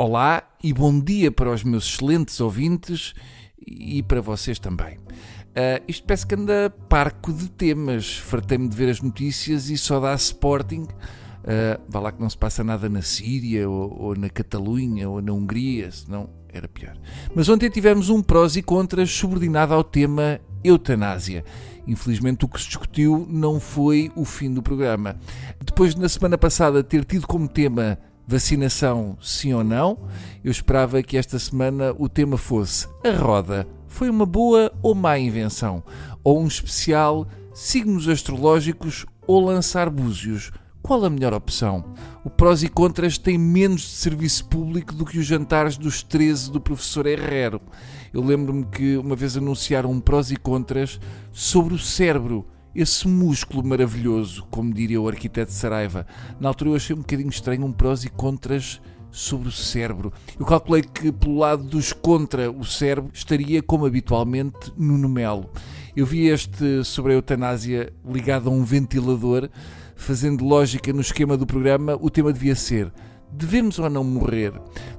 [0.00, 3.14] Olá e bom dia para os meus excelentes ouvintes
[3.66, 4.96] e para vocês também.
[4.96, 8.16] Uh, isto parece que anda parco de temas.
[8.16, 10.82] Fartei-me de ver as notícias e só dá Sporting.
[10.82, 15.20] Uh, vá lá que não se passa nada na Síria, ou, ou na Catalunha, ou
[15.20, 16.96] na Hungria, senão era pior.
[17.34, 21.44] Mas ontem tivemos um prós e contras subordinado ao tema eutanásia.
[21.88, 25.18] Infelizmente, o que se discutiu não foi o fim do programa.
[25.58, 27.98] Depois, na semana passada, ter tido como tema
[28.28, 30.06] vacinação, sim ou não,
[30.44, 33.66] eu esperava que esta semana o tema fosse a roda.
[33.86, 35.82] Foi uma boa ou má invenção?
[36.22, 40.52] Ou um especial signos astrológicos ou lançar búzios?
[40.82, 41.94] Qual a melhor opção?
[42.22, 46.52] O prós e contras têm menos de serviço público do que os jantares dos 13
[46.52, 47.62] do professor Herrero.
[48.12, 51.00] Eu lembro-me que uma vez anunciaram um prós e contras
[51.32, 56.06] sobre o cérebro esse músculo maravilhoso, como diria o arquiteto Saraiva.
[56.40, 58.80] Na altura eu achei um bocadinho estranho um prós e contras
[59.10, 60.12] sobre o cérebro.
[60.38, 65.50] Eu calculei que pelo lado dos contra o cérebro estaria, como habitualmente, no Melo.
[65.96, 69.48] Eu vi este sobre a eutanásia ligado a um ventilador,
[69.96, 72.92] fazendo lógica no esquema do programa, o tema devia ser
[73.32, 74.52] devemos ou não morrer?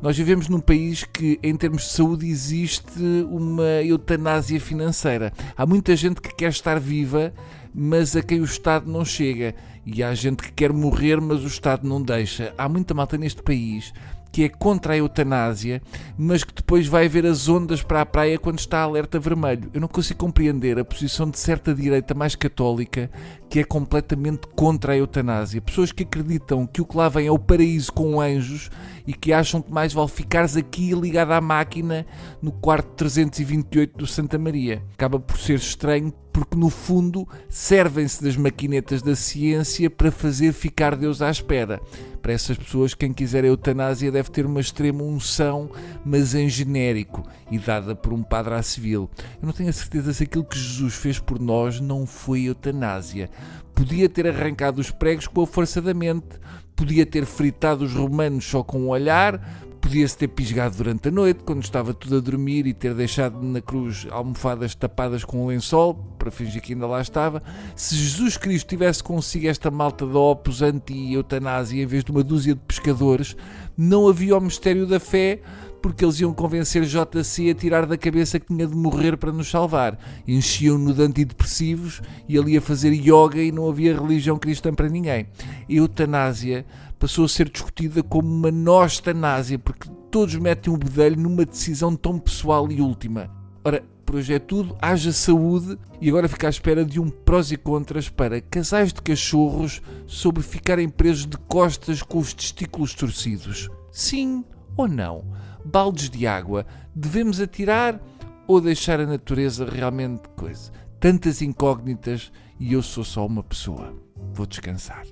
[0.00, 5.32] Nós vivemos num país que, em termos de saúde, existe uma eutanásia financeira.
[5.56, 7.32] Há muita gente que quer estar viva,
[7.74, 9.54] mas a quem o Estado não chega.
[9.84, 12.52] E há gente que quer morrer, mas o Estado não deixa.
[12.58, 13.92] Há muita malta neste país
[14.36, 15.80] que é contra a eutanásia,
[16.18, 19.70] mas que depois vai ver as ondas para a praia quando está alerta vermelho.
[19.72, 23.10] Eu não consigo compreender a posição de certa direita mais católica
[23.48, 25.62] que é completamente contra a eutanásia.
[25.62, 28.70] Pessoas que acreditam que o que lá vem é o paraíso com anjos
[29.06, 32.04] e que acham que mais vale ficares aqui ligado à máquina
[32.42, 34.82] no quarto 328 do Santa Maria.
[34.92, 40.94] Acaba por ser estranho porque no fundo servem-se das maquinetas da ciência para fazer ficar
[40.94, 41.80] Deus à espera.
[42.20, 45.70] Para essas pessoas, quem quiser a eutanásia deve ter uma extrema unção,
[46.04, 49.08] mas em genérico e dada por um padre à civil.
[49.40, 53.30] Eu não tenho a certeza se aquilo que Jesus fez por nós não foi eutanásia.
[53.74, 56.38] Podia ter arrancado os pregos com a força da mente,
[56.76, 59.40] podia ter fritado os romanos só com o olhar,
[59.86, 63.60] Podia-se ter pisgado durante a noite, quando estava tudo a dormir, e ter deixado na
[63.60, 67.40] cruz almofadas tapadas com um lençol, para fingir que ainda lá estava.
[67.76, 72.56] Se Jesus Cristo tivesse consigo esta malta da opus anti-eutanásia em vez de uma dúzia
[72.56, 73.36] de pescadores,
[73.78, 75.40] não havia o mistério da fé,
[75.86, 79.48] porque eles iam convencer JC a tirar da cabeça que tinha de morrer para nos
[79.48, 79.96] salvar.
[80.26, 85.28] Enchiam-no de antidepressivos e ele ia fazer yoga e não havia religião cristã para ninguém.
[85.68, 86.66] Eutanásia
[86.98, 92.18] passou a ser discutida como uma nostanásia, porque todos metem o bedelho numa decisão tão
[92.18, 93.30] pessoal e última.
[93.62, 97.52] Ora, por hoje é tudo, haja saúde e agora fica à espera de um prós
[97.52, 103.70] e contras para casais de cachorros sobre ficarem presos de costas com os testículos torcidos.
[103.92, 104.44] Sim
[104.76, 105.24] ou não?
[105.66, 108.00] Baldes de água devemos atirar
[108.46, 110.70] ou deixar a natureza realmente coisa?
[111.00, 113.94] Tantas incógnitas e eu sou só uma pessoa.
[114.32, 115.04] Vou descansar.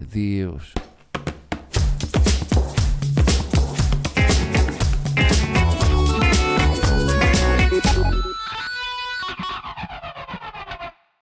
[0.00, 0.74] Adeus.